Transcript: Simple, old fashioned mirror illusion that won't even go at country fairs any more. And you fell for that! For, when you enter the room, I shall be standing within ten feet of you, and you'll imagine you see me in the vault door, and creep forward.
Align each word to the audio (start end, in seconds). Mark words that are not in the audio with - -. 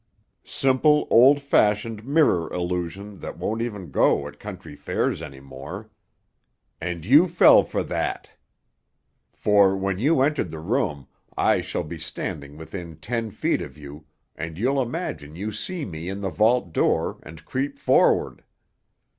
Simple, 0.43 1.05
old 1.11 1.39
fashioned 1.39 2.03
mirror 2.07 2.51
illusion 2.51 3.19
that 3.19 3.37
won't 3.37 3.61
even 3.61 3.91
go 3.91 4.27
at 4.27 4.39
country 4.39 4.75
fairs 4.75 5.21
any 5.21 5.39
more. 5.39 5.91
And 6.81 7.05
you 7.05 7.27
fell 7.27 7.63
for 7.63 7.83
that! 7.83 8.31
For, 9.31 9.77
when 9.77 9.99
you 9.99 10.21
enter 10.21 10.43
the 10.43 10.57
room, 10.57 11.05
I 11.37 11.61
shall 11.61 11.83
be 11.83 11.99
standing 11.99 12.57
within 12.57 12.95
ten 12.95 13.29
feet 13.29 13.61
of 13.61 13.77
you, 13.77 14.07
and 14.35 14.57
you'll 14.57 14.81
imagine 14.81 15.35
you 15.35 15.51
see 15.51 15.85
me 15.85 16.09
in 16.09 16.21
the 16.21 16.31
vault 16.31 16.73
door, 16.73 17.19
and 17.21 17.45
creep 17.45 17.77
forward. 17.77 18.43